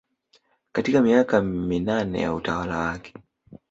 katika 0.71 1.01
miaka 1.01 1.41
minane 1.41 2.21
ya 2.21 2.33
utawala 2.33 2.77
wake 2.77 3.13